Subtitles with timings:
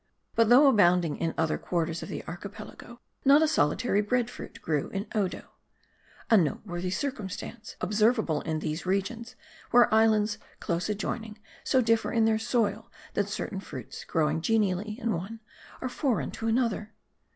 [0.33, 4.89] But though abounding in other quarters of the Archipelago, not a solitary bread fruit grew
[4.89, 5.49] in Odo.
[6.31, 9.35] A noteworthy circumstance, observable in these regions,
[9.69, 15.13] where islands close adjoining, so differ in their soil, that certain fruits growing genially in
[15.13, 15.39] one,
[15.81, 16.93] are foreign to another.